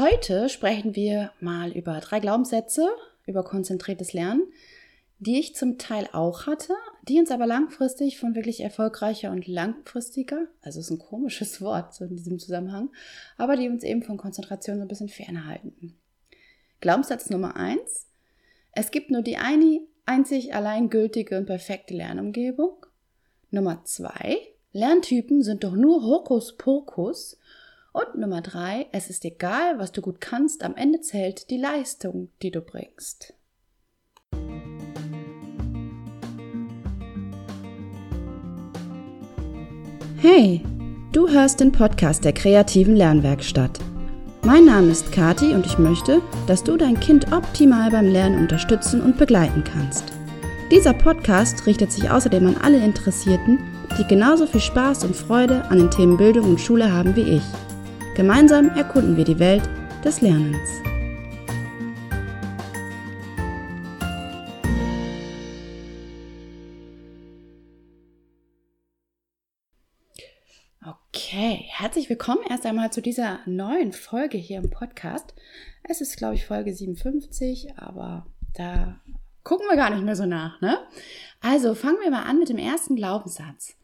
Heute 0.00 0.48
sprechen 0.48 0.96
wir 0.96 1.30
mal 1.40 1.72
über 1.72 2.00
drei 2.00 2.20
Glaubenssätze, 2.20 2.88
über 3.26 3.44
konzentriertes 3.44 4.14
Lernen, 4.14 4.50
die 5.18 5.38
ich 5.38 5.54
zum 5.54 5.76
Teil 5.76 6.08
auch 6.12 6.46
hatte, 6.46 6.72
die 7.06 7.18
uns 7.18 7.30
aber 7.30 7.46
langfristig 7.46 8.18
von 8.18 8.34
wirklich 8.34 8.62
erfolgreicher 8.62 9.30
und 9.30 9.46
langfristiger, 9.46 10.46
also 10.62 10.80
ist 10.80 10.88
ein 10.88 10.98
komisches 10.98 11.60
Wort 11.60 11.94
so 11.94 12.06
in 12.06 12.16
diesem 12.16 12.38
Zusammenhang, 12.38 12.88
aber 13.36 13.56
die 13.56 13.68
uns 13.68 13.82
eben 13.82 14.02
von 14.02 14.16
Konzentration 14.16 14.78
so 14.78 14.82
ein 14.82 14.88
bisschen 14.88 15.10
fernhalten. 15.10 15.98
Glaubenssatz 16.80 17.28
Nummer 17.28 17.56
eins: 17.56 18.06
Es 18.72 18.92
gibt 18.92 19.10
nur 19.10 19.20
die 19.20 19.36
eine, 19.36 19.80
einzig 20.06 20.54
allein 20.54 20.88
gültige 20.88 21.36
und 21.36 21.44
perfekte 21.44 21.92
Lernumgebung. 21.92 22.86
Nummer 23.50 23.84
zwei: 23.84 24.38
Lerntypen 24.72 25.42
sind 25.42 25.62
doch 25.62 25.74
nur 25.74 26.02
Hokuspokus. 26.02 27.36
Und 27.92 28.14
Nummer 28.14 28.40
drei: 28.40 28.86
Es 28.92 29.10
ist 29.10 29.24
egal, 29.24 29.78
was 29.78 29.90
du 29.90 30.00
gut 30.00 30.20
kannst, 30.20 30.62
am 30.62 30.76
Ende 30.76 31.00
zählt 31.00 31.50
die 31.50 31.56
Leistung, 31.56 32.28
die 32.40 32.52
du 32.52 32.60
bringst. 32.60 33.34
Hey, 40.18 40.62
du 41.12 41.28
hörst 41.28 41.60
den 41.60 41.72
Podcast 41.72 42.24
der 42.24 42.32
kreativen 42.32 42.94
Lernwerkstatt. 42.94 43.80
Mein 44.42 44.66
Name 44.66 44.88
ist 44.88 45.12
Kati 45.12 45.54
und 45.54 45.66
ich 45.66 45.78
möchte, 45.78 46.22
dass 46.46 46.62
du 46.62 46.76
dein 46.76 47.00
Kind 47.00 47.32
optimal 47.32 47.90
beim 47.90 48.06
Lernen 48.06 48.38
unterstützen 48.38 49.00
und 49.00 49.18
begleiten 49.18 49.64
kannst. 49.64 50.04
Dieser 50.70 50.92
Podcast 50.92 51.66
richtet 51.66 51.90
sich 51.90 52.08
außerdem 52.08 52.46
an 52.46 52.56
alle 52.62 52.78
Interessierten, 52.78 53.58
die 53.98 54.06
genauso 54.06 54.46
viel 54.46 54.60
Spaß 54.60 55.04
und 55.04 55.16
Freude 55.16 55.64
an 55.64 55.78
den 55.78 55.90
Themen 55.90 56.16
Bildung 56.16 56.50
und 56.50 56.60
Schule 56.60 56.92
haben 56.92 57.16
wie 57.16 57.36
ich. 57.36 57.42
Gemeinsam 58.20 58.68
erkunden 58.76 59.16
wir 59.16 59.24
die 59.24 59.38
Welt 59.38 59.62
des 60.04 60.20
Lernens. 60.20 60.82
Okay, 70.86 71.64
herzlich 71.70 72.10
willkommen 72.10 72.42
erst 72.46 72.66
einmal 72.66 72.92
zu 72.92 73.00
dieser 73.00 73.38
neuen 73.46 73.94
Folge 73.94 74.36
hier 74.36 74.58
im 74.58 74.68
Podcast. 74.68 75.32
Es 75.84 76.02
ist, 76.02 76.18
glaube 76.18 76.34
ich, 76.34 76.44
Folge 76.44 76.74
57, 76.74 77.78
aber 77.78 78.26
da 78.52 79.00
gucken 79.44 79.66
wir 79.66 79.76
gar 79.76 79.88
nicht 79.88 80.04
mehr 80.04 80.16
so 80.16 80.26
nach, 80.26 80.60
ne? 80.60 80.78
Also 81.40 81.74
fangen 81.74 81.96
wir 82.02 82.10
mal 82.10 82.24
an 82.24 82.38
mit 82.38 82.50
dem 82.50 82.58
ersten 82.58 82.96
Glaubenssatz. 82.96 83.79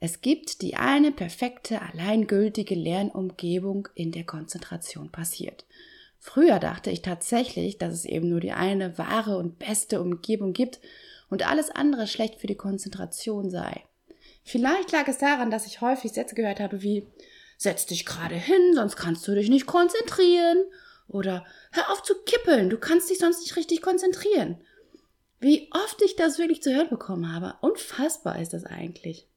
Es 0.00 0.22
gibt 0.22 0.62
die 0.62 0.76
eine 0.76 1.12
perfekte, 1.12 1.82
alleingültige 1.82 2.74
Lernumgebung, 2.74 3.88
in 3.94 4.12
der 4.12 4.24
Konzentration 4.24 5.12
passiert. 5.12 5.66
Früher 6.18 6.58
dachte 6.58 6.90
ich 6.90 7.02
tatsächlich, 7.02 7.76
dass 7.76 7.92
es 7.92 8.04
eben 8.06 8.28
nur 8.28 8.40
die 8.40 8.52
eine 8.52 8.96
wahre 8.96 9.36
und 9.36 9.58
beste 9.58 10.00
Umgebung 10.00 10.54
gibt 10.54 10.80
und 11.28 11.46
alles 11.46 11.70
andere 11.70 12.06
schlecht 12.06 12.40
für 12.40 12.46
die 12.46 12.56
Konzentration 12.56 13.50
sei. 13.50 13.84
Vielleicht 14.42 14.90
lag 14.90 15.06
es 15.06 15.18
daran, 15.18 15.50
dass 15.50 15.66
ich 15.66 15.82
häufig 15.82 16.12
Sätze 16.12 16.34
gehört 16.34 16.60
habe 16.60 16.82
wie 16.82 17.06
Setz 17.58 17.84
dich 17.84 18.06
gerade 18.06 18.36
hin, 18.36 18.72
sonst 18.74 18.96
kannst 18.96 19.28
du 19.28 19.34
dich 19.34 19.50
nicht 19.50 19.66
konzentrieren. 19.66 20.64
Oder 21.08 21.44
hör 21.72 21.90
auf 21.92 22.02
zu 22.02 22.14
kippeln, 22.24 22.70
du 22.70 22.78
kannst 22.78 23.10
dich 23.10 23.18
sonst 23.18 23.40
nicht 23.42 23.54
richtig 23.56 23.82
konzentrieren. 23.82 24.62
Wie 25.40 25.68
oft 25.72 26.00
ich 26.02 26.16
das 26.16 26.38
wirklich 26.38 26.62
zu 26.62 26.74
hören 26.74 26.88
bekommen 26.88 27.30
habe. 27.30 27.56
Unfassbar 27.60 28.40
ist 28.40 28.54
das 28.54 28.64
eigentlich. 28.64 29.29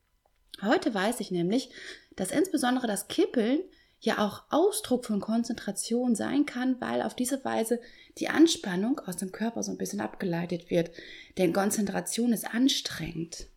Heute 0.61 0.93
weiß 0.93 1.19
ich 1.19 1.31
nämlich, 1.31 1.69
dass 2.15 2.31
insbesondere 2.31 2.87
das 2.87 3.07
Kippeln 3.07 3.61
ja 3.99 4.19
auch 4.19 4.43
Ausdruck 4.49 5.05
von 5.05 5.19
Konzentration 5.19 6.15
sein 6.15 6.45
kann, 6.45 6.79
weil 6.81 7.01
auf 7.01 7.15
diese 7.15 7.43
Weise 7.45 7.79
die 8.17 8.29
Anspannung 8.29 8.99
aus 8.99 9.17
dem 9.17 9.31
Körper 9.31 9.63
so 9.63 9.71
ein 9.71 9.77
bisschen 9.77 10.01
abgeleitet 10.01 10.69
wird. 10.69 10.91
Denn 11.37 11.53
Konzentration 11.53 12.33
ist 12.33 12.53
anstrengend. 12.53 13.47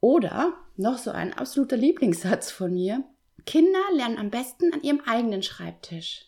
Oder 0.00 0.54
noch 0.76 0.98
so 0.98 1.10
ein 1.10 1.32
absoluter 1.32 1.76
Lieblingssatz 1.76 2.50
von 2.50 2.72
mir. 2.72 3.04
Kinder 3.46 3.80
lernen 3.94 4.18
am 4.18 4.30
besten 4.30 4.72
an 4.72 4.82
ihrem 4.82 5.00
eigenen 5.00 5.42
Schreibtisch. 5.42 6.26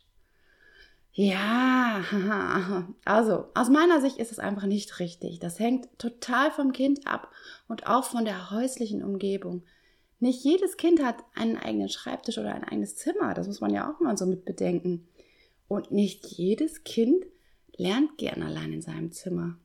Ja, 1.19 2.05
also 3.07 3.47
aus 3.55 3.71
meiner 3.71 4.03
Sicht 4.03 4.19
ist 4.19 4.33
es 4.33 4.39
einfach 4.39 4.67
nicht 4.67 5.01
richtig. 5.01 5.39
Das 5.39 5.59
hängt 5.59 5.89
total 5.99 6.51
vom 6.51 6.73
Kind 6.73 7.07
ab 7.07 7.33
und 7.69 7.87
auch 7.87 8.05
von 8.05 8.27
der 8.27 8.51
häuslichen 8.51 9.03
Umgebung. 9.03 9.63
Nicht 10.21 10.45
jedes 10.45 10.77
Kind 10.77 11.03
hat 11.03 11.17
einen 11.35 11.57
eigenen 11.57 11.89
Schreibtisch 11.89 12.37
oder 12.37 12.55
ein 12.55 12.65
eigenes 12.65 12.97
Zimmer. 12.97 13.33
Das 13.33 13.47
muss 13.47 13.63
man 13.63 13.73
ja 13.73 13.91
auch 13.91 13.99
mal 13.99 14.19
so 14.19 14.27
mit 14.27 14.45
bedenken. 14.45 15.09
Und 15.69 15.91
nicht 15.91 16.27
jedes 16.27 16.85
Kind 16.85 17.25
lernt 17.77 18.19
gern 18.19 18.43
allein 18.43 18.75
in 18.75 18.83
seinem 18.83 19.11
Zimmer. 19.11 19.57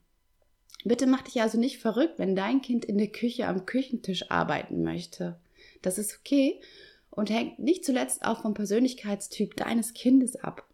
Bitte 0.86 1.06
mach 1.06 1.22
dich 1.22 1.42
also 1.42 1.60
nicht 1.60 1.80
verrückt, 1.80 2.18
wenn 2.18 2.34
dein 2.34 2.62
Kind 2.62 2.86
in 2.86 2.98
der 2.98 3.12
Küche 3.12 3.48
am 3.48 3.66
Küchentisch 3.66 4.32
arbeiten 4.32 4.84
möchte. 4.84 5.38
Das 5.82 5.98
ist 5.98 6.18
okay 6.18 6.62
und 7.10 7.30
hängt 7.30 7.60
nicht 7.60 7.84
zuletzt 7.84 8.24
auch 8.24 8.42
vom 8.42 8.54
Persönlichkeitstyp 8.54 9.58
deines 9.58 9.94
Kindes 9.94 10.38
ab. 10.38 10.66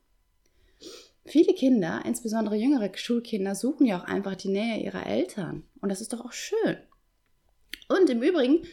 Viele 1.28 1.54
Kinder, 1.54 2.02
insbesondere 2.06 2.56
jüngere 2.56 2.90
Schulkinder, 2.96 3.54
suchen 3.54 3.86
ja 3.86 4.00
auch 4.00 4.06
einfach 4.06 4.36
die 4.36 4.50
Nähe 4.50 4.82
ihrer 4.82 5.06
Eltern. 5.06 5.64
Und 5.82 5.90
das 5.90 6.02
ist 6.02 6.14
doch 6.14 6.24
auch 6.26 6.32
schön. 6.32 6.78
Und 7.90 8.10
im 8.10 8.22
Übrigen, 8.22 8.66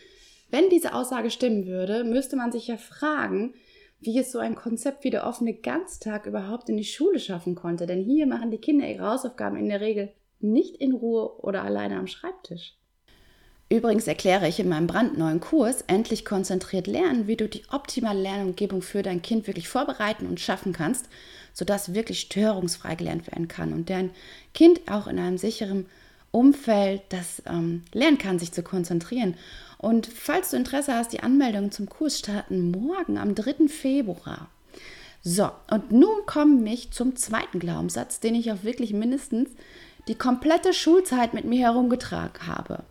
wenn 0.50 0.70
diese 0.70 0.94
Aussage 0.94 1.30
stimmen 1.30 1.66
würde, 1.66 2.04
müsste 2.04 2.36
man 2.36 2.52
sich 2.52 2.68
ja 2.68 2.76
fragen, 2.76 3.54
wie 4.00 4.18
es 4.18 4.30
so 4.30 4.38
ein 4.38 4.54
Konzept 4.54 5.02
wie 5.02 5.10
der 5.10 5.26
offene 5.26 5.54
Ganztag 5.54 6.26
überhaupt 6.26 6.68
in 6.68 6.76
die 6.76 6.84
Schule 6.84 7.18
schaffen 7.18 7.54
konnte. 7.54 7.86
Denn 7.86 8.02
hier 8.02 8.26
machen 8.26 8.50
die 8.50 8.58
Kinder 8.58 8.88
ihre 8.88 9.08
Hausaufgaben 9.08 9.56
in 9.56 9.68
der 9.68 9.80
Regel 9.80 10.12
nicht 10.40 10.76
in 10.76 10.92
Ruhe 10.92 11.40
oder 11.40 11.62
alleine 11.62 11.96
am 11.96 12.06
Schreibtisch. 12.06 12.76
Übrigens 13.74 14.06
erkläre 14.06 14.46
ich 14.46 14.60
in 14.60 14.68
meinem 14.68 14.86
brandneuen 14.86 15.40
Kurs 15.40 15.82
Endlich 15.88 16.24
konzentriert 16.24 16.86
lernen, 16.86 17.26
wie 17.26 17.34
du 17.34 17.48
die 17.48 17.64
optimale 17.72 18.22
Lernumgebung 18.22 18.82
für 18.82 19.02
dein 19.02 19.20
Kind 19.20 19.48
wirklich 19.48 19.66
vorbereiten 19.66 20.28
und 20.28 20.38
schaffen 20.38 20.72
kannst, 20.72 21.08
sodass 21.52 21.92
wirklich 21.92 22.20
störungsfrei 22.20 22.94
gelernt 22.94 23.26
werden 23.26 23.48
kann 23.48 23.72
und 23.72 23.90
dein 23.90 24.10
Kind 24.54 24.82
auch 24.88 25.08
in 25.08 25.18
einem 25.18 25.38
sicheren 25.38 25.86
Umfeld 26.30 27.02
das 27.08 27.42
ähm, 27.46 27.82
lernen 27.92 28.18
kann, 28.18 28.38
sich 28.38 28.52
zu 28.52 28.62
konzentrieren. 28.62 29.34
Und 29.78 30.06
falls 30.06 30.50
du 30.50 30.56
Interesse 30.56 30.94
hast, 30.94 31.12
die 31.12 31.24
Anmeldungen 31.24 31.72
zum 31.72 31.88
Kurs 31.88 32.20
starten 32.20 32.70
morgen 32.70 33.18
am 33.18 33.34
3. 33.34 33.66
Februar. 33.66 34.50
So, 35.24 35.50
und 35.68 35.90
nun 35.90 36.26
komme 36.26 36.72
ich 36.72 36.92
zum 36.92 37.16
zweiten 37.16 37.58
Glaubenssatz, 37.58 38.20
den 38.20 38.36
ich 38.36 38.52
auch 38.52 38.62
wirklich 38.62 38.92
mindestens 38.92 39.50
die 40.06 40.14
komplette 40.14 40.72
Schulzeit 40.72 41.34
mit 41.34 41.44
mir 41.44 41.66
herumgetragen 41.66 42.46
habe. 42.46 42.84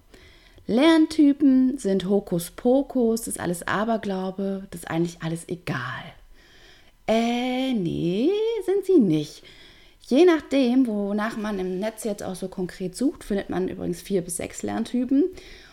Lerntypen 0.66 1.78
sind 1.78 2.08
Hokuspokus, 2.08 3.22
das 3.22 3.36
ist 3.36 3.40
alles 3.40 3.68
Aberglaube, 3.68 4.68
das 4.72 4.82
ist 4.82 4.90
eigentlich 4.90 5.22
alles 5.22 5.48
egal. 5.50 6.04
Äh, 7.08 7.74
nee, 7.74 8.30
sind 8.66 8.86
sie 8.86 9.00
nicht. 9.00 9.44
Je 10.08 10.26
nachdem, 10.26 10.88
wonach 10.88 11.38
man 11.38 11.60
im 11.60 11.80
Netz 11.80 12.04
jetzt 12.04 12.24
auch 12.24 12.36
so 12.36 12.48
konkret 12.48 12.96
sucht, 12.96 13.24
findet 13.24 13.50
man 13.50 13.68
übrigens 13.68 14.02
vier 14.02 14.22
bis 14.22 14.38
sechs 14.38 14.64
Lerntypen. 14.64 15.26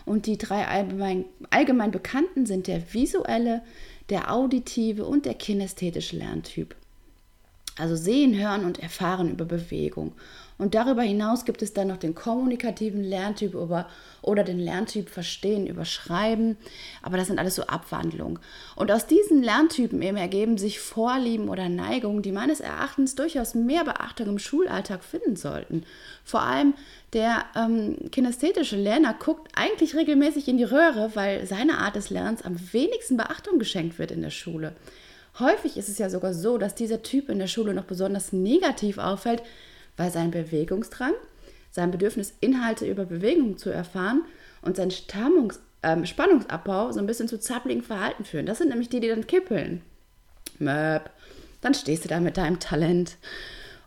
Und 0.06 0.26
die 0.26 0.38
drei 0.38 0.66
allgemein, 0.66 1.24
allgemein 1.50 1.90
bekannten 1.90 2.46
sind 2.46 2.66
der 2.66 2.92
visuelle, 2.92 3.62
der 4.08 4.32
auditive 4.32 5.04
und 5.04 5.24
der 5.24 5.34
kinästhetische 5.34 6.16
Lerntyp. 6.16 6.74
Also 7.76 7.96
sehen, 7.96 8.36
hören 8.36 8.64
und 8.64 8.80
erfahren 8.80 9.30
über 9.30 9.44
Bewegung. 9.44 10.12
Und 10.60 10.74
darüber 10.74 11.00
hinaus 11.00 11.46
gibt 11.46 11.62
es 11.62 11.72
dann 11.72 11.88
noch 11.88 11.96
den 11.96 12.14
kommunikativen 12.14 13.02
Lerntyp 13.02 13.54
über, 13.54 13.88
oder 14.20 14.44
den 14.44 14.58
Lerntyp 14.58 15.08
Verstehen 15.08 15.66
über 15.66 15.86
Schreiben. 15.86 16.58
Aber 17.00 17.16
das 17.16 17.28
sind 17.28 17.38
alles 17.38 17.54
so 17.54 17.62
Abwandlungen. 17.62 18.38
Und 18.76 18.92
aus 18.92 19.06
diesen 19.06 19.42
Lerntypen 19.42 20.02
eben 20.02 20.18
ergeben 20.18 20.58
sich 20.58 20.78
Vorlieben 20.78 21.48
oder 21.48 21.70
Neigungen, 21.70 22.20
die 22.20 22.30
meines 22.30 22.60
Erachtens 22.60 23.14
durchaus 23.14 23.54
mehr 23.54 23.84
Beachtung 23.84 24.28
im 24.28 24.38
Schulalltag 24.38 25.02
finden 25.02 25.34
sollten. 25.34 25.84
Vor 26.24 26.42
allem 26.42 26.74
der 27.14 27.46
ähm, 27.56 27.96
kinästhetische 28.12 28.76
Lerner 28.76 29.14
guckt 29.14 29.50
eigentlich 29.54 29.96
regelmäßig 29.96 30.46
in 30.46 30.58
die 30.58 30.64
Röhre, 30.64 31.12
weil 31.14 31.46
seine 31.46 31.78
Art 31.78 31.96
des 31.96 32.10
Lernens 32.10 32.42
am 32.42 32.56
wenigsten 32.72 33.16
Beachtung 33.16 33.58
geschenkt 33.58 33.98
wird 33.98 34.10
in 34.10 34.20
der 34.20 34.28
Schule. 34.28 34.74
Häufig 35.38 35.78
ist 35.78 35.88
es 35.88 35.96
ja 35.96 36.10
sogar 36.10 36.34
so, 36.34 36.58
dass 36.58 36.74
dieser 36.74 37.02
Typ 37.02 37.30
in 37.30 37.38
der 37.38 37.46
Schule 37.46 37.72
noch 37.72 37.84
besonders 37.84 38.34
negativ 38.34 38.98
auffällt, 38.98 39.42
weil 40.00 40.10
sein 40.10 40.30
Bewegungsdrang, 40.30 41.12
sein 41.70 41.90
Bedürfnis, 41.90 42.32
Inhalte 42.40 42.86
über 42.86 43.04
Bewegung 43.04 43.58
zu 43.58 43.68
erfahren 43.68 44.22
und 44.62 44.76
sein 44.76 44.90
Stammungs 44.90 45.60
ähm, 45.82 46.06
Spannungsabbau 46.06 46.90
so 46.90 47.00
ein 47.00 47.06
bisschen 47.06 47.28
zu 47.28 47.38
zappligen 47.38 47.82
Verhalten 47.82 48.24
führen. 48.24 48.46
Das 48.46 48.56
sind 48.56 48.70
nämlich 48.70 48.88
die, 48.88 49.00
die 49.00 49.08
dann 49.08 49.26
kippeln. 49.26 49.82
Möp, 50.58 51.10
dann 51.60 51.74
stehst 51.74 52.04
du 52.04 52.08
da 52.08 52.18
mit 52.18 52.38
deinem 52.38 52.60
Talent. 52.60 53.18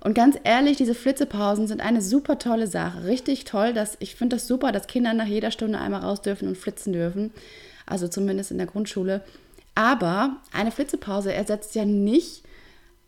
Und 0.02 0.14
ganz 0.14 0.38
ehrlich, 0.44 0.78
diese 0.78 0.94
Flitzepausen 0.94 1.66
sind 1.66 1.82
eine 1.82 2.04
super 2.04 2.38
tolle 2.38 2.68
Sache. 2.68 3.06
Richtig 3.06 3.46
toll, 3.46 3.74
dass 3.74 3.98
ich 4.00 4.16
finde 4.16 4.36
das 4.36 4.46
super, 4.46 4.72
dass 4.72 4.86
Kinder 4.86 5.16
nach 5.16 5.26
jeder 5.26 5.50
Stunde 5.50 5.80
einmal 5.80 6.02
raus 6.02 6.22
dürfen 6.22 6.48
und 6.48 6.60
flitzen 6.60 6.94
dürfen. 6.94 7.32
Also 7.88 8.08
zumindest 8.08 8.52
in 8.52 8.60
der 8.60 8.68
Grundschule. 8.68 9.22
Aber 9.74 10.38
eine 10.52 10.70
Flitzepause 10.70 11.34
ersetzt 11.34 11.74
ja 11.74 11.86
nicht 11.86 12.44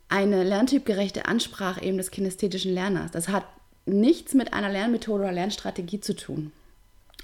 eine 0.09 0.43
lerntypgerechte 0.43 1.25
Ansprache 1.25 1.83
eben 1.83 1.97
des 1.97 2.11
kinästhetischen 2.11 2.73
Lerners. 2.73 3.11
Das 3.11 3.29
hat 3.29 3.45
nichts 3.85 4.33
mit 4.33 4.53
einer 4.53 4.69
Lernmethode 4.69 5.23
oder 5.23 5.31
Lernstrategie 5.31 5.99
zu 5.99 6.15
tun. 6.15 6.51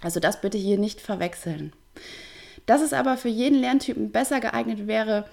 Also 0.02 0.20
das 0.20 0.42
bitte 0.42 0.58
hier 0.58 0.78
nicht 0.78 1.02
verwechseln. 1.02 1.74
Dass 2.66 2.82
es 2.82 2.94
aber 2.94 3.18
für 3.18 3.30
jeden 3.30 3.60
Lerntypen 3.60 4.12
besser 4.12 4.40
geeignet 4.40 4.88
wäre, 4.88 5.26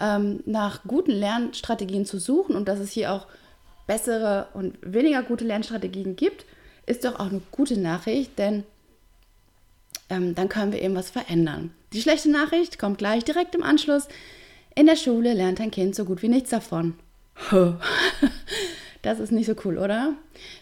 ähm, 0.00 0.42
nach 0.46 0.82
guten 0.84 1.12
Lernstrategien 1.12 2.04
zu 2.04 2.18
suchen 2.18 2.54
und 2.54 2.68
dass 2.68 2.78
es 2.78 2.90
hier 2.90 3.12
auch 3.12 3.26
bessere 3.86 4.48
und 4.54 4.76
weniger 4.82 5.22
gute 5.22 5.44
Lernstrategien 5.44 6.16
gibt, 6.16 6.44
ist 6.86 7.04
doch 7.04 7.18
auch 7.18 7.30
eine 7.30 7.40
gute 7.50 7.78
Nachricht, 7.78 8.38
denn 8.38 8.64
ähm, 10.10 10.34
dann 10.34 10.48
können 10.48 10.72
wir 10.72 10.82
eben 10.82 10.94
was 10.94 11.10
verändern. 11.10 11.72
Die 11.92 12.02
schlechte 12.02 12.30
Nachricht 12.30 12.78
kommt 12.78 12.98
gleich 12.98 13.24
direkt 13.24 13.54
im 13.54 13.62
Anschluss. 13.62 14.08
In 14.78 14.84
der 14.84 14.96
Schule 14.96 15.32
lernt 15.32 15.58
ein 15.58 15.70
Kind 15.70 15.94
so 15.94 16.04
gut 16.04 16.22
wie 16.22 16.28
nichts 16.28 16.50
davon. 16.50 16.94
Das 19.02 19.20
ist 19.20 19.30
nicht 19.30 19.46
so 19.46 19.54
cool, 19.64 19.78
oder? 19.78 20.14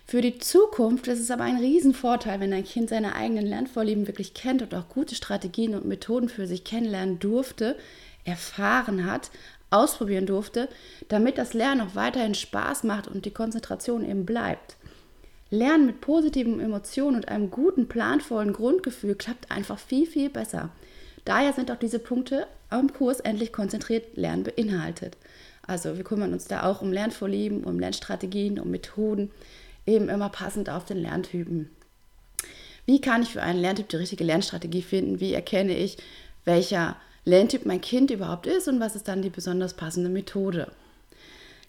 Für 0.06 0.20
die 0.20 0.38
Zukunft 0.38 1.06
ist 1.08 1.18
es 1.18 1.30
aber 1.30 1.44
ein 1.44 1.56
Riesenvorteil, 1.56 2.40
wenn 2.40 2.52
ein 2.52 2.66
Kind 2.66 2.90
seine 2.90 3.14
eigenen 3.14 3.46
Lernvorlieben 3.46 4.06
wirklich 4.06 4.34
kennt 4.34 4.60
und 4.60 4.74
auch 4.74 4.90
gute 4.90 5.14
Strategien 5.14 5.74
und 5.74 5.86
Methoden 5.86 6.28
für 6.28 6.46
sich 6.46 6.62
kennenlernen 6.62 7.18
durfte, 7.18 7.74
erfahren 8.26 9.10
hat, 9.10 9.30
ausprobieren 9.70 10.26
durfte, 10.26 10.68
damit 11.08 11.38
das 11.38 11.54
Lernen 11.54 11.80
auch 11.80 11.94
weiterhin 11.94 12.34
Spaß 12.34 12.84
macht 12.84 13.08
und 13.08 13.24
die 13.24 13.30
Konzentration 13.30 14.04
eben 14.06 14.26
bleibt. 14.26 14.76
Lernen 15.48 15.86
mit 15.86 16.02
positiven 16.02 16.60
Emotionen 16.60 17.16
und 17.16 17.28
einem 17.28 17.50
guten, 17.50 17.88
planvollen 17.88 18.52
Grundgefühl 18.52 19.14
klappt 19.14 19.50
einfach 19.50 19.78
viel, 19.78 20.06
viel 20.06 20.28
besser. 20.28 20.68
Daher 21.24 21.52
sind 21.52 21.70
auch 21.70 21.78
diese 21.78 21.98
Punkte 21.98 22.46
am 22.70 22.92
Kurs 22.92 23.20
endlich 23.20 23.52
konzentriert 23.52 24.16
Lernen 24.16 24.44
beinhaltet. 24.44 25.16
Also 25.66 25.96
wir 25.96 26.04
kümmern 26.04 26.32
uns 26.32 26.46
da 26.46 26.64
auch 26.64 26.82
um 26.82 26.92
Lernvorlieben, 26.92 27.64
um 27.64 27.78
Lernstrategien, 27.78 28.58
um 28.60 28.70
Methoden, 28.70 29.30
eben 29.86 30.08
immer 30.08 30.28
passend 30.28 30.68
auf 30.68 30.84
den 30.84 30.98
Lerntypen. 30.98 31.70
Wie 32.86 33.00
kann 33.00 33.22
ich 33.22 33.30
für 33.30 33.42
einen 33.42 33.60
Lerntyp 33.60 33.88
die 33.88 33.96
richtige 33.96 34.24
Lernstrategie 34.24 34.82
finden? 34.82 35.20
Wie 35.20 35.32
erkenne 35.32 35.76
ich, 35.76 35.96
welcher 36.44 36.96
Lerntyp 37.24 37.64
mein 37.64 37.80
Kind 37.80 38.10
überhaupt 38.10 38.46
ist 38.46 38.68
und 38.68 38.80
was 38.80 38.94
ist 38.94 39.08
dann 39.08 39.22
die 39.22 39.30
besonders 39.30 39.74
passende 39.74 40.10
Methode? 40.10 40.70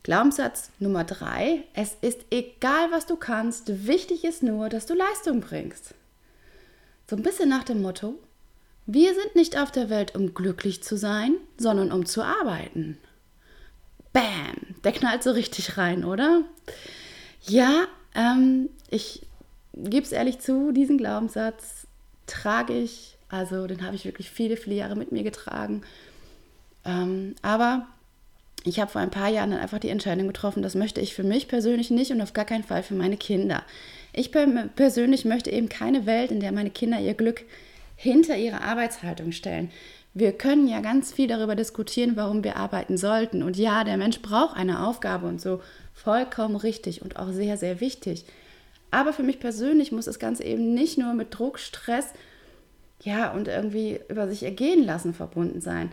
Glaubenssatz 0.03 0.69
Nummer 0.79 1.05
drei: 1.05 1.63
Es 1.73 1.95
ist 2.01 2.25
egal, 2.29 2.91
was 2.91 3.05
du 3.05 3.15
kannst, 3.15 3.87
wichtig 3.87 4.25
ist 4.25 4.43
nur, 4.43 4.67
dass 4.67 4.85
du 4.85 4.93
Leistung 4.93 5.39
bringst. 5.39 5.95
So 7.09 7.15
ein 7.15 7.23
bisschen 7.23 7.47
nach 7.47 7.63
dem 7.63 7.81
Motto: 7.81 8.15
Wir 8.85 9.15
sind 9.15 9.35
nicht 9.35 9.57
auf 9.57 9.71
der 9.71 9.89
Welt, 9.89 10.15
um 10.15 10.33
glücklich 10.33 10.83
zu 10.83 10.95
sein, 10.97 11.35
sondern 11.57 11.91
um 11.91 12.05
zu 12.05 12.23
arbeiten. 12.23 12.97
Bam, 14.13 14.75
der 14.83 14.91
knallt 14.91 15.23
so 15.23 15.31
richtig 15.31 15.77
rein, 15.77 16.05
oder? 16.05 16.43
Ja, 17.47 17.87
ähm, 18.13 18.69
ich 18.89 19.23
gebe 19.73 20.05
es 20.05 20.11
ehrlich 20.11 20.39
zu, 20.39 20.71
diesen 20.71 20.97
Glaubenssatz 20.97 21.87
trage 22.27 22.73
ich, 22.73 23.17
also 23.29 23.67
den 23.67 23.85
habe 23.85 23.95
ich 23.95 24.05
wirklich 24.05 24.29
viele, 24.29 24.55
viele 24.55 24.75
Jahre 24.75 24.95
mit 24.95 25.11
mir 25.11 25.23
getragen. 25.23 25.81
Ähm, 26.85 27.35
aber 27.41 27.87
ich 28.63 28.79
habe 28.79 28.91
vor 28.91 29.01
ein 29.01 29.11
paar 29.11 29.29
Jahren 29.29 29.51
dann 29.51 29.59
einfach 29.59 29.79
die 29.79 29.89
Entscheidung 29.89 30.27
getroffen, 30.27 30.63
das 30.63 30.75
möchte 30.75 31.01
ich 31.01 31.13
für 31.13 31.23
mich 31.23 31.47
persönlich 31.47 31.91
nicht 31.91 32.11
und 32.11 32.21
auf 32.21 32.33
gar 32.33 32.45
keinen 32.45 32.63
Fall 32.63 32.83
für 32.83 32.95
meine 32.95 33.17
Kinder. 33.17 33.63
Ich 34.13 34.31
persönlich 34.31 35.25
möchte 35.25 35.51
eben 35.51 35.69
keine 35.69 36.05
Welt, 36.05 36.31
in 36.31 36.39
der 36.39 36.51
meine 36.51 36.69
Kinder 36.69 36.99
ihr 36.99 37.15
Glück 37.15 37.43
hinter 37.95 38.37
ihre 38.37 38.61
Arbeitshaltung 38.61 39.31
stellen. 39.31 39.71
Wir 40.13 40.31
können 40.31 40.67
ja 40.67 40.79
ganz 40.79 41.11
viel 41.11 41.27
darüber 41.27 41.55
diskutieren, 41.55 42.15
warum 42.15 42.43
wir 42.43 42.55
arbeiten 42.55 42.97
sollten. 42.97 43.43
Und 43.43 43.57
ja, 43.57 43.83
der 43.83 43.97
Mensch 43.97 44.21
braucht 44.21 44.55
eine 44.55 44.87
Aufgabe 44.87 45.27
und 45.27 45.41
so 45.41 45.61
vollkommen 45.93 46.55
richtig 46.55 47.01
und 47.01 47.17
auch 47.17 47.31
sehr, 47.31 47.57
sehr 47.57 47.81
wichtig. 47.81 48.25
Aber 48.91 49.11
für 49.11 49.23
mich 49.23 49.39
persönlich 49.39 49.91
muss 49.91 50.05
das 50.05 50.19
Ganze 50.19 50.43
eben 50.45 50.73
nicht 50.73 50.97
nur 50.97 51.13
mit 51.13 51.37
Druck, 51.37 51.59
Stress, 51.59 52.13
ja, 53.01 53.31
und 53.33 53.49
irgendwie 53.49 53.99
über 54.07 54.27
sich 54.29 54.43
ergehen 54.43 54.85
lassen 54.85 55.13
verbunden 55.13 55.59
sein. 55.59 55.91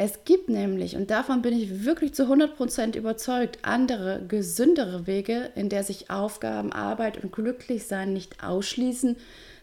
Es 0.00 0.24
gibt 0.24 0.48
nämlich, 0.48 0.94
und 0.94 1.10
davon 1.10 1.42
bin 1.42 1.58
ich 1.58 1.84
wirklich 1.84 2.14
zu 2.14 2.32
100% 2.32 2.96
überzeugt, 2.96 3.58
andere, 3.62 4.22
gesündere 4.28 5.08
Wege, 5.08 5.50
in 5.56 5.68
der 5.68 5.82
sich 5.82 6.08
Aufgaben, 6.08 6.72
Arbeit 6.72 7.22
und 7.22 7.32
Glücklichsein 7.32 8.12
nicht 8.12 8.44
ausschließen, 8.44 9.16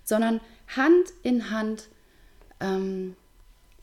sondern 0.03 0.41
Hand 0.67 1.13
in 1.23 1.51
Hand 1.51 1.87
ähm, 2.59 3.15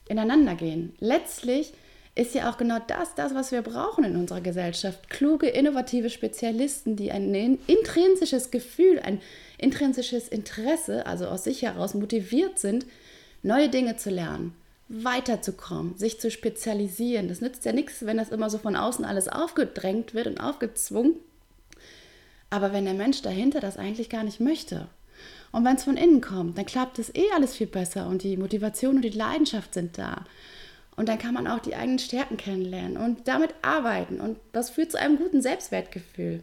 ineinander 0.08 0.54
gehen. 0.54 0.94
Letztlich 0.98 1.72
ist 2.14 2.34
ja 2.34 2.50
auch 2.50 2.58
genau 2.58 2.78
das, 2.86 3.14
das, 3.14 3.34
was 3.34 3.52
wir 3.52 3.62
brauchen 3.62 4.04
in 4.04 4.16
unserer 4.16 4.42
Gesellschaft. 4.42 5.08
Kluge, 5.08 5.48
innovative 5.48 6.10
Spezialisten, 6.10 6.94
die 6.94 7.10
ein 7.10 7.58
intrinsisches 7.66 8.50
Gefühl, 8.50 9.00
ein 9.00 9.20
intrinsisches 9.56 10.28
Interesse, 10.28 11.06
also 11.06 11.26
aus 11.26 11.44
sich 11.44 11.62
heraus 11.62 11.94
motiviert 11.94 12.58
sind, 12.58 12.84
neue 13.42 13.70
Dinge 13.70 13.96
zu 13.96 14.10
lernen, 14.10 14.54
weiterzukommen, 14.88 15.96
sich 15.96 16.20
zu 16.20 16.30
spezialisieren. 16.30 17.28
Das 17.28 17.40
nützt 17.40 17.64
ja 17.64 17.72
nichts, 17.72 18.04
wenn 18.04 18.18
das 18.18 18.28
immer 18.28 18.50
so 18.50 18.58
von 18.58 18.76
außen 18.76 19.06
alles 19.06 19.28
aufgedrängt 19.28 20.12
wird 20.12 20.26
und 20.26 20.38
aufgezwungen. 20.38 21.14
Aber 22.50 22.74
wenn 22.74 22.84
der 22.84 22.92
Mensch 22.92 23.22
dahinter 23.22 23.60
das 23.60 23.78
eigentlich 23.78 24.10
gar 24.10 24.22
nicht 24.22 24.38
möchte, 24.38 24.86
und 25.52 25.64
wenn 25.64 25.76
es 25.76 25.84
von 25.84 25.96
innen 25.96 26.20
kommt, 26.20 26.56
dann 26.56 26.66
klappt 26.66 26.98
es 26.98 27.14
eh 27.14 27.30
alles 27.34 27.54
viel 27.54 27.66
besser 27.66 28.06
und 28.06 28.22
die 28.22 28.36
Motivation 28.36 28.96
und 28.96 29.02
die 29.02 29.10
Leidenschaft 29.10 29.74
sind 29.74 29.98
da. 29.98 30.24
Und 30.96 31.08
dann 31.08 31.18
kann 31.18 31.34
man 31.34 31.46
auch 31.46 31.58
die 31.58 31.74
eigenen 31.74 31.98
Stärken 31.98 32.36
kennenlernen 32.36 32.96
und 32.96 33.26
damit 33.26 33.54
arbeiten. 33.62 34.20
Und 34.20 34.38
das 34.52 34.70
führt 34.70 34.92
zu 34.92 34.98
einem 34.98 35.16
guten 35.16 35.40
Selbstwertgefühl. 35.40 36.42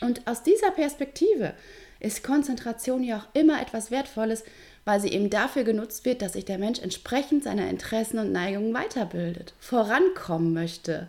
Und 0.00 0.26
aus 0.26 0.42
dieser 0.42 0.70
Perspektive 0.72 1.54
ist 2.00 2.22
Konzentration 2.22 3.02
ja 3.02 3.18
auch 3.18 3.40
immer 3.40 3.60
etwas 3.60 3.90
Wertvolles, 3.90 4.44
weil 4.84 5.00
sie 5.00 5.08
eben 5.08 5.30
dafür 5.30 5.64
genutzt 5.64 6.04
wird, 6.04 6.22
dass 6.22 6.34
sich 6.34 6.44
der 6.44 6.58
Mensch 6.58 6.80
entsprechend 6.80 7.44
seiner 7.44 7.68
Interessen 7.68 8.18
und 8.18 8.32
Neigungen 8.32 8.74
weiterbildet, 8.74 9.54
vorankommen 9.58 10.52
möchte. 10.52 11.08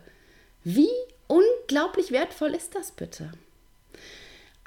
Wie 0.64 0.88
unglaublich 1.26 2.10
wertvoll 2.10 2.54
ist 2.54 2.74
das 2.74 2.92
bitte? 2.92 3.30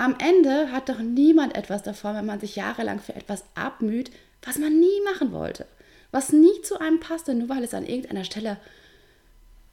Am 0.01 0.15
Ende 0.18 0.71
hat 0.71 0.89
doch 0.89 0.98
niemand 0.98 1.56
etwas 1.56 1.83
davon, 1.83 2.15
wenn 2.15 2.25
man 2.25 2.39
sich 2.39 2.56
jahrelang 2.56 3.00
für 3.00 3.13
etwas 3.13 3.44
abmüht, 3.53 4.09
was 4.42 4.57
man 4.57 4.80
nie 4.80 5.00
machen 5.06 5.31
wollte, 5.31 5.68
was 6.09 6.33
nie 6.33 6.59
zu 6.63 6.81
einem 6.81 7.00
passte, 7.00 7.36
nur 7.36 7.50
weil 7.50 7.63
es 7.63 7.75
an 7.75 7.86
irgendeiner 7.86 8.24
Stelle 8.24 8.57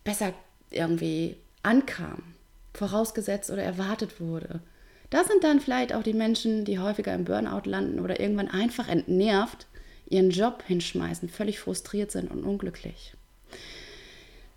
besser 0.05 0.35
irgendwie 0.69 1.39
ankam, 1.63 2.35
vorausgesetzt 2.75 3.51
oder 3.51 3.63
erwartet 3.63 4.21
wurde. 4.21 4.61
Das 5.09 5.29
sind 5.29 5.45
dann 5.45 5.61
vielleicht 5.61 5.95
auch 5.95 6.03
die 6.03 6.13
Menschen, 6.13 6.67
die 6.67 6.79
häufiger 6.79 7.15
im 7.15 7.25
Burnout 7.25 7.63
landen 7.65 7.99
oder 7.99 8.21
irgendwann 8.21 8.51
einfach 8.51 8.87
entnervt 8.87 9.67
ihren 10.11 10.29
Job 10.29 10.63
hinschmeißen, 10.67 11.31
völlig 11.31 11.59
frustriert 11.59 12.11
sind 12.11 12.31
und 12.31 12.45
unglücklich. 12.45 13.15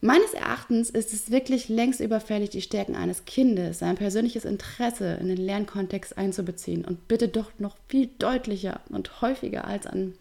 Meines 0.03 0.33
Erachtens 0.33 0.89
ist 0.89 1.13
es 1.13 1.29
wirklich 1.29 1.69
längst 1.69 1.99
überfällig, 1.99 2.49
die 2.49 2.63
Stärken 2.63 2.95
eines 2.95 3.25
Kindes, 3.25 3.77
sein 3.77 3.95
persönliches 3.95 4.45
Interesse 4.45 5.19
in 5.21 5.27
den 5.27 5.37
Lernkontext 5.37 6.17
einzubeziehen 6.17 6.83
und 6.83 7.07
bitte 7.07 7.27
doch 7.27 7.51
noch 7.59 7.77
viel 7.87 8.09
deutlicher 8.17 8.81
und 8.89 9.21
häufiger 9.21 9.65
als 9.65 9.85
an, 9.85 10.15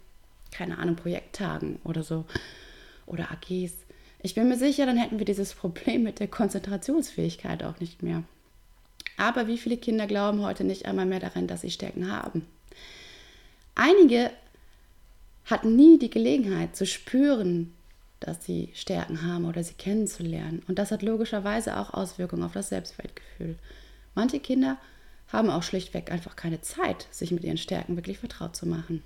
keine 0.51 0.77
Ahnung, 0.77 0.97
Projekttagen 0.97 1.79
oder 1.83 2.03
so 2.03 2.27
oder 3.07 3.31
AGs. 3.31 3.73
Ich 4.23 4.35
bin 4.35 4.51
mir 4.51 4.59
sicher, 4.59 4.85
dann 4.85 4.99
hätten 4.99 5.19
wir 5.19 5.25
dieses 5.25 5.55
Problem 5.55 6.03
mit 6.03 6.21
der 6.21 6.29
Konzentrationsfähigkeit 6.29 7.65
auch 7.65 7.81
nicht 7.81 8.03
mehr. 8.03 8.23
Aber 9.17 9.47
wie 9.47 9.57
viele 9.57 9.79
Kinder 9.79 10.07
glauben 10.07 10.43
heute 10.43 10.63
nicht 10.63 10.85
einmal 10.85 11.07
mehr 11.07 11.21
daran, 11.21 11.47
dass 11.47 11.63
sie 11.63 11.71
Stärken 11.71 12.13
haben? 12.13 12.47
Einige 13.75 14.31
hatten 15.47 15.75
nie 15.75 15.99
die 15.99 16.11
Gelegenheit 16.11 16.77
zu 16.77 16.85
spüren, 16.85 17.73
dass 18.21 18.45
sie 18.45 18.71
Stärken 18.75 19.23
haben 19.27 19.47
oder 19.47 19.65
sie 19.65 19.75
kennenzulernen. 19.75 20.63
Und 20.69 20.79
das 20.79 20.91
hat 20.91 21.03
logischerweise 21.03 21.79
auch 21.79 21.95
Auswirkungen 21.95 22.43
auf 22.43 22.53
das 22.53 22.69
Selbstwertgefühl. 22.69 23.57
Manche 24.15 24.41
Kinder 24.41 24.79
haben 25.29 25.51
auch 25.51 25.63
schlichtweg 25.63 26.11
einfach 26.11 26.37
keine 26.37 26.61
Zeit, 26.61 27.07
sich 27.11 27.31
mit 27.31 27.45
ihren 27.45 27.57
Stärken 27.57 27.97
wirklich 27.97 28.19
vertraut 28.19 28.55
zu 28.55 28.67
machen. 28.67 29.03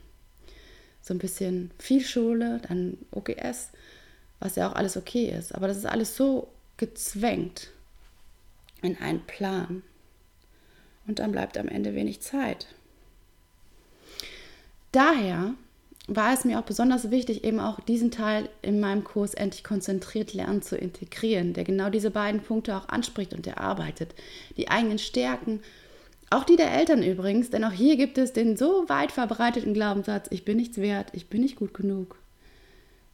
So 1.00 1.14
ein 1.14 1.18
bisschen 1.18 1.70
viel 1.78 2.00
Schule, 2.00 2.60
dann 2.68 2.98
OGS, 3.12 3.70
was 4.40 4.56
ja 4.56 4.68
auch 4.68 4.74
alles 4.74 4.96
okay 4.96 5.30
ist. 5.30 5.54
Aber 5.54 5.68
das 5.68 5.76
ist 5.76 5.86
alles 5.86 6.16
so 6.16 6.48
gezwängt 6.76 7.70
in 8.82 8.98
einen 8.98 9.20
Plan. 9.20 9.82
Und 11.06 11.18
dann 11.18 11.32
bleibt 11.32 11.58
am 11.58 11.68
Ende 11.68 11.94
wenig 11.94 12.20
Zeit. 12.22 12.66
Daher 14.92 15.54
war 16.06 16.34
es 16.34 16.44
mir 16.44 16.58
auch 16.58 16.64
besonders 16.64 17.10
wichtig, 17.10 17.44
eben 17.44 17.60
auch 17.60 17.80
diesen 17.80 18.10
Teil 18.10 18.48
in 18.60 18.78
meinem 18.78 19.04
Kurs 19.04 19.32
endlich 19.32 19.64
konzentriert 19.64 20.34
lernen 20.34 20.60
zu 20.60 20.76
integrieren, 20.76 21.54
der 21.54 21.64
genau 21.64 21.88
diese 21.88 22.10
beiden 22.10 22.42
Punkte 22.42 22.76
auch 22.76 22.88
anspricht 22.88 23.32
und 23.32 23.46
erarbeitet. 23.46 24.14
Die 24.56 24.68
eigenen 24.68 24.98
Stärken, 24.98 25.60
auch 26.28 26.44
die 26.44 26.56
der 26.56 26.72
Eltern 26.72 27.02
übrigens, 27.02 27.50
denn 27.50 27.64
auch 27.64 27.72
hier 27.72 27.96
gibt 27.96 28.18
es 28.18 28.32
den 28.32 28.56
so 28.56 28.88
weit 28.88 29.12
verbreiteten 29.12 29.72
Glaubenssatz, 29.72 30.26
ich 30.30 30.44
bin 30.44 30.58
nichts 30.58 30.76
wert, 30.76 31.08
ich 31.12 31.28
bin 31.28 31.40
nicht 31.40 31.56
gut 31.56 31.72
genug. 31.72 32.18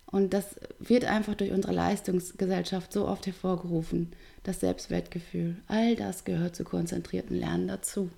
Und 0.07 0.35
das 0.35 0.57
wird 0.81 1.05
einfach 1.05 1.35
durch 1.37 1.53
unsere 1.53 1.73
Leistungsgesellschaft 1.73 2.93
so 2.93 3.07
oft 3.07 3.27
hervorgerufen. 3.27 4.13
Das 4.43 4.59
Selbstwertgefühl. 4.59 5.57
All 5.69 5.95
das 5.95 6.25
gehört 6.25 6.57
zu 6.57 6.65
konzentrierten 6.65 7.39
Lernen 7.39 7.69
dazu. 7.69 8.11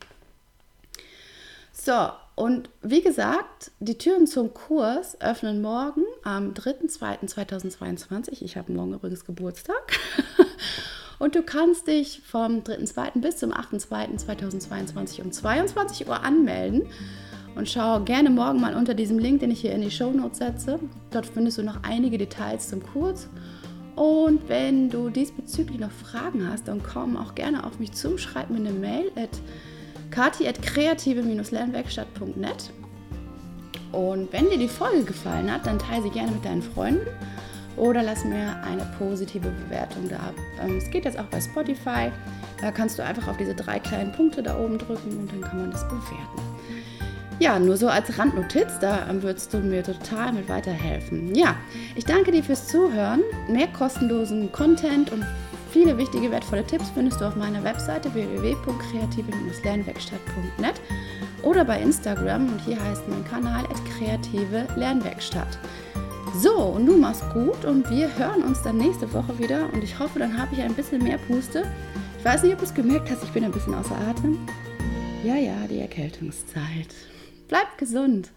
So, 1.73 2.11
und 2.35 2.71
wie 2.81 3.03
gesagt, 3.03 3.73
die 3.81 3.99
Türen 3.99 4.27
zum 4.27 4.55
Kurs 4.55 5.21
öffnen 5.21 5.61
morgen 5.61 6.03
am 6.25 6.55
3.2.2022. 6.55 8.43
Ich 8.43 8.57
habe 8.57 8.73
morgen 8.73 8.95
übrigens 8.95 9.25
Geburtstag. 9.25 9.99
Und 11.19 11.37
du 11.37 11.43
kannst 11.45 11.87
dich 11.87 12.21
vom 12.27 12.65
3.2. 12.65 13.21
bis 13.21 13.37
zum 13.37 13.53
8.2.2022 13.53 15.23
um 15.23 15.31
22 15.31 16.09
Uhr 16.09 16.25
anmelden. 16.25 16.83
Und 17.55 17.69
schau 17.69 18.01
gerne 18.01 18.29
morgen 18.29 18.61
mal 18.61 18.75
unter 18.75 18.95
diesem 18.95 19.21
Link, 19.21 19.39
den 19.39 19.53
ich 19.53 19.61
hier 19.61 19.73
in 19.73 19.83
die 19.83 19.91
Show 19.93 20.11
Notes 20.11 20.39
setze. 20.39 20.81
Dort 21.13 21.27
findest 21.27 21.59
du 21.59 21.63
noch 21.63 21.85
einige 21.85 22.19
Details 22.19 22.69
zum 22.69 22.83
Kurs. 22.83 23.29
Und 23.95 24.49
wenn 24.49 24.91
du 24.91 25.11
diesbezüglich 25.11 25.79
noch 25.79 25.93
Fragen 25.93 26.49
hast, 26.49 26.67
dann 26.67 26.83
komm 26.83 27.17
auch 27.17 27.37
gerne 27.37 27.65
auf 27.65 27.79
mich 27.79 27.93
zu. 27.93 28.19
Schreib 28.19 28.51
mir 28.51 28.57
eine 28.57 28.73
Mail 28.73 29.13
at 29.15 29.31
kati.kreative-lernwerkstatt.net. 30.13 32.71
Und 33.91 34.33
wenn 34.33 34.49
dir 34.49 34.59
die 34.59 34.69
Folge 34.69 35.03
gefallen 35.05 35.53
hat, 35.53 35.67
dann 35.67 35.79
teile 35.79 36.05
sie 36.05 36.11
gerne 36.11 36.31
mit 36.33 36.43
deinen 36.45 36.63
Freunden 36.63 37.07
oder 37.77 38.03
lass 38.03 38.25
mir 38.25 38.57
eine 38.63 38.87
positive 38.99 39.51
Bewertung 39.51 40.09
da. 40.09 40.33
Ähm, 40.63 40.77
es 40.77 40.89
geht 40.91 41.05
jetzt 41.05 41.19
auch 41.19 41.27
bei 41.27 41.41
Spotify. 41.41 42.13
Da 42.61 42.71
kannst 42.71 42.97
du 42.99 43.05
einfach 43.05 43.29
auf 43.29 43.37
diese 43.37 43.55
drei 43.55 43.81
kleinen 43.81 44.13
Punkte 44.13 44.43
da 44.43 44.59
oben 44.59 44.79
drücken 44.79 45.19
und 45.19 45.33
dann 45.33 45.41
kann 45.41 45.61
man 45.61 45.71
das 45.71 45.85
bewerten. 45.85 46.43
Ja, 47.39 47.59
nur 47.59 47.77
so 47.77 47.89
als 47.89 48.19
Randnotiz, 48.19 48.79
da 48.81 49.07
würdest 49.21 49.53
du 49.53 49.59
mir 49.59 49.83
total 49.83 50.33
mit 50.33 50.49
weiterhelfen. 50.49 51.35
Ja, 51.35 51.57
ich 51.97 52.05
danke 52.05 52.31
dir 52.31 52.45
fürs 52.45 52.69
Zuhören. 52.69 53.23
Mehr 53.49 53.67
kostenlosen 53.69 54.53
Content 54.53 55.11
und 55.11 55.27
viele 55.73 55.99
wichtige, 55.99 56.31
wertvolle 56.31 56.65
Tipps 56.65 56.91
findest 56.91 57.21
du 57.21 57.25
auf 57.25 57.35
meiner 57.35 57.65
Webseite 57.65 58.15
www.kreative-lernwerkstatt.net 58.15 60.81
oder 61.43 61.65
bei 61.65 61.81
Instagram 61.81 62.49
und 62.49 62.61
hier 62.61 62.81
heißt 62.83 63.09
mein 63.09 63.25
Kanal 63.25 63.65
kreative 63.99 64.67
Lernwerkstatt. 64.77 65.59
So, 66.41 66.55
und 66.55 66.87
du 66.87 66.97
machst 66.97 67.23
gut 67.33 67.65
und 67.65 67.89
wir 67.91 68.17
hören 68.17 68.43
uns 68.43 68.63
dann 68.63 68.79
nächste 68.79 69.13
Woche 69.13 69.39
wieder 69.39 69.69
und 69.73 69.85
ich 69.85 69.99
hoffe, 69.99 70.19
dann 70.19 70.39
habe 70.39 70.55
ich 70.55 70.63
ein 70.63 70.75
bisschen 70.75 71.03
mehr 71.03 71.19
Puste. 71.19 71.65
Ich 72.19 72.25
weiß 72.25 72.43
nicht, 72.43 72.53
ob 72.53 72.61
du 72.61 72.65
es 72.65 72.75
gemerkt 72.75 73.11
hast, 73.11 73.25
ich 73.25 73.31
bin 73.31 73.45
ein 73.45 73.53
bisschen 73.53 73.75
außer 73.75 73.97
Atem. 74.09 74.39
Ja, 75.25 75.37
ja, 75.37 75.67
die 75.69 75.81
Erkältungszeit. 75.81 76.89
Bleib 77.49 77.79
gesund. 77.79 78.31